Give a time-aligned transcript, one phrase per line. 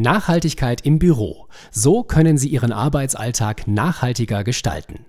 [0.00, 1.48] Nachhaltigkeit im Büro.
[1.72, 5.06] So können Sie Ihren Arbeitsalltag nachhaltiger gestalten.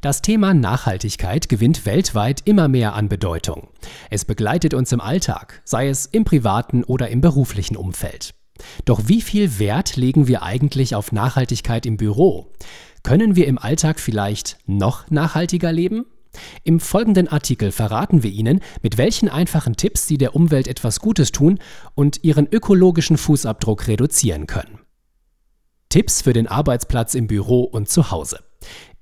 [0.00, 3.68] Das Thema Nachhaltigkeit gewinnt weltweit immer mehr an Bedeutung.
[4.08, 8.34] Es begleitet uns im Alltag, sei es im privaten oder im beruflichen Umfeld.
[8.86, 12.50] Doch wie viel Wert legen wir eigentlich auf Nachhaltigkeit im Büro?
[13.02, 16.06] Können wir im Alltag vielleicht noch nachhaltiger leben?
[16.64, 21.32] Im folgenden Artikel verraten wir Ihnen, mit welchen einfachen Tipps Sie der Umwelt etwas Gutes
[21.32, 21.58] tun
[21.94, 24.78] und Ihren ökologischen Fußabdruck reduzieren können.
[25.88, 28.40] Tipps für den Arbeitsplatz im Büro und zu Hause.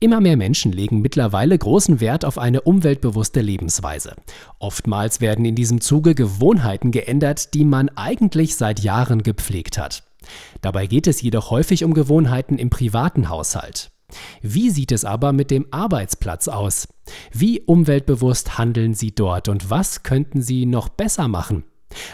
[0.00, 4.16] Immer mehr Menschen legen mittlerweile großen Wert auf eine umweltbewusste Lebensweise.
[4.58, 10.02] Oftmals werden in diesem Zuge Gewohnheiten geändert, die man eigentlich seit Jahren gepflegt hat.
[10.62, 13.92] Dabei geht es jedoch häufig um Gewohnheiten im privaten Haushalt.
[14.42, 16.88] Wie sieht es aber mit dem Arbeitsplatz aus?
[17.32, 21.64] Wie umweltbewusst handeln Sie dort und was könnten Sie noch besser machen?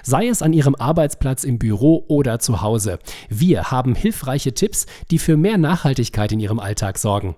[0.03, 2.99] Sei es an Ihrem Arbeitsplatz im Büro oder zu Hause.
[3.29, 7.37] Wir haben hilfreiche Tipps, die für mehr Nachhaltigkeit in Ihrem Alltag sorgen.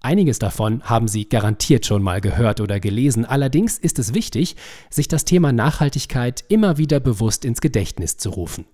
[0.00, 3.24] Einiges davon haben Sie garantiert schon mal gehört oder gelesen.
[3.24, 4.54] Allerdings ist es wichtig,
[4.90, 8.66] sich das Thema Nachhaltigkeit immer wieder bewusst ins Gedächtnis zu rufen.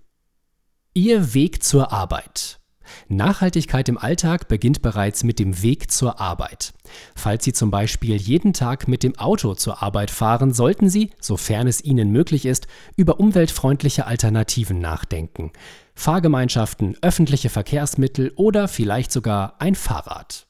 [0.93, 2.59] Ihr Weg zur Arbeit.
[3.07, 6.73] Nachhaltigkeit im Alltag beginnt bereits mit dem Weg zur Arbeit.
[7.15, 11.67] Falls Sie zum Beispiel jeden Tag mit dem Auto zur Arbeit fahren, sollten Sie, sofern
[11.67, 15.51] es Ihnen möglich ist, über umweltfreundliche Alternativen nachdenken.
[15.95, 20.47] Fahrgemeinschaften, öffentliche Verkehrsmittel oder vielleicht sogar ein Fahrrad.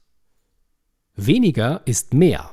[1.16, 2.52] Weniger ist mehr.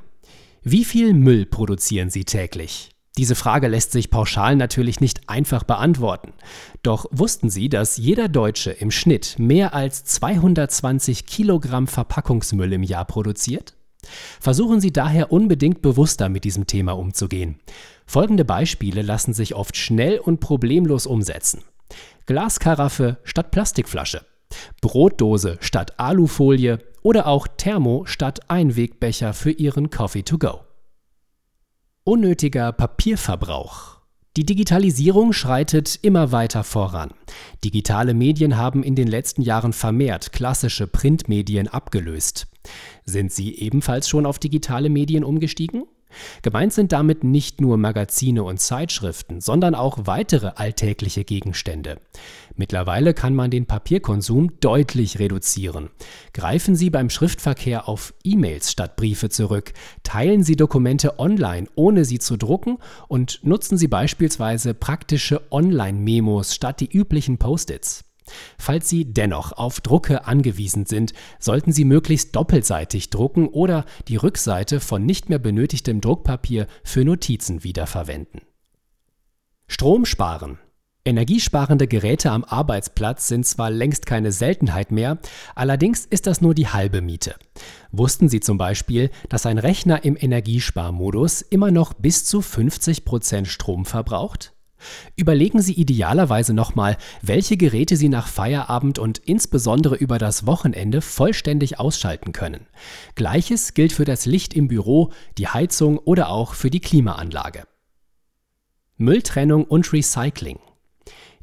[0.62, 2.91] Wie viel Müll produzieren Sie täglich?
[3.18, 6.32] Diese Frage lässt sich pauschal natürlich nicht einfach beantworten.
[6.82, 13.05] Doch wussten Sie, dass jeder Deutsche im Schnitt mehr als 220 Kilogramm Verpackungsmüll im Jahr
[13.05, 13.74] produziert?
[14.40, 17.60] Versuchen Sie daher unbedingt bewusster mit diesem Thema umzugehen.
[18.06, 21.62] Folgende Beispiele lassen sich oft schnell und problemlos umsetzen.
[22.24, 24.24] Glaskaraffe statt Plastikflasche,
[24.80, 30.60] Brotdose statt Alufolie oder auch Thermo statt Einwegbecher für Ihren Coffee to go.
[32.05, 33.98] Unnötiger Papierverbrauch.
[34.36, 37.14] Die Digitalisierung schreitet immer weiter voran.
[37.63, 42.48] Digitale Medien haben in den letzten Jahren vermehrt klassische Printmedien abgelöst.
[43.05, 45.85] Sind Sie ebenfalls schon auf digitale Medien umgestiegen?
[46.42, 51.98] Gemeint sind damit nicht nur Magazine und Zeitschriften, sondern auch weitere alltägliche Gegenstände.
[52.55, 55.90] Mittlerweile kann man den Papierkonsum deutlich reduzieren.
[56.33, 59.72] Greifen Sie beim Schriftverkehr auf E-Mails statt Briefe zurück,
[60.02, 62.78] teilen Sie Dokumente online, ohne sie zu drucken
[63.08, 68.05] und nutzen Sie beispielsweise praktische Online-Memos statt die üblichen Post-its.
[68.58, 74.80] Falls Sie dennoch auf Drucke angewiesen sind, sollten Sie möglichst doppelseitig drucken oder die Rückseite
[74.80, 78.42] von nicht mehr benötigtem Druckpapier für Notizen wiederverwenden.
[79.68, 80.58] Strom sparen.
[81.05, 85.18] Energiesparende Geräte am Arbeitsplatz sind zwar längst keine Seltenheit mehr,
[85.56, 87.34] allerdings ist das nur die halbe Miete.
[87.90, 93.48] Wussten Sie zum Beispiel, dass ein Rechner im Energiesparmodus immer noch bis zu 50 Prozent
[93.48, 94.52] Strom verbraucht?
[95.17, 101.79] Überlegen Sie idealerweise nochmal, welche Geräte Sie nach Feierabend und insbesondere über das Wochenende vollständig
[101.79, 102.67] ausschalten können.
[103.15, 107.65] Gleiches gilt für das Licht im Büro, die Heizung oder auch für die Klimaanlage.
[108.97, 110.59] Mülltrennung und Recycling.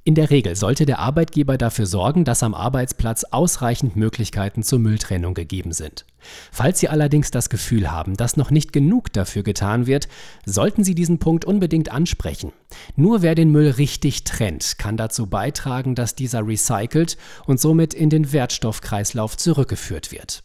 [0.04, 5.34] In der Regel sollte der Arbeitgeber dafür sorgen, dass am Arbeitsplatz ausreichend Möglichkeiten zur Mülltrennung
[5.34, 6.06] gegeben sind.
[6.52, 10.08] Falls Sie allerdings das Gefühl haben, dass noch nicht genug dafür getan wird,
[10.46, 12.54] sollten Sie diesen Punkt unbedingt ansprechen.
[12.96, 18.10] Nur wer den Müll richtig trennt, kann dazu beitragen, dass dieser recycelt und somit in
[18.10, 20.44] den Wertstoffkreislauf zurückgeführt wird.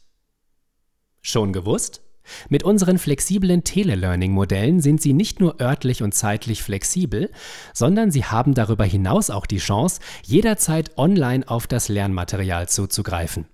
[1.22, 2.03] Schon gewusst?
[2.48, 7.30] Mit unseren flexiblen Telelearning-Modellen sind Sie nicht nur örtlich und zeitlich flexibel,
[7.72, 13.46] sondern Sie haben darüber hinaus auch die Chance, jederzeit online auf das Lernmaterial zuzugreifen.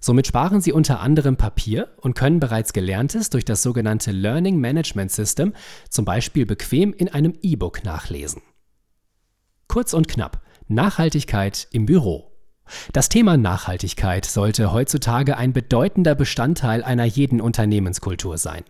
[0.00, 5.10] Somit sparen Sie unter anderem Papier und können bereits Gelerntes durch das sogenannte Learning Management
[5.10, 5.52] System
[5.90, 8.42] zum Beispiel bequem in einem E-Book nachlesen.
[9.68, 12.35] Kurz und knapp, Nachhaltigkeit im Büro.
[12.92, 18.64] Das Thema Nachhaltigkeit sollte heutzutage ein bedeutender Bestandteil einer jeden Unternehmenskultur sein.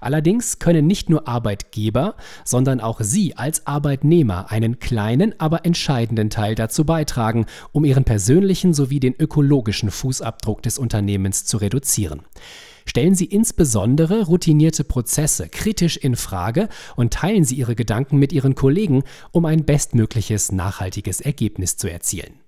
[0.00, 6.54] Allerdings können nicht nur Arbeitgeber, sondern auch Sie als Arbeitnehmer einen kleinen, aber entscheidenden Teil
[6.54, 12.22] dazu beitragen, um Ihren persönlichen sowie den ökologischen Fußabdruck des Unternehmens zu reduzieren.
[12.86, 18.54] Stellen Sie insbesondere routinierte Prozesse kritisch in Frage und teilen Sie Ihre Gedanken mit Ihren
[18.54, 22.47] Kollegen, um ein bestmögliches nachhaltiges Ergebnis zu erzielen.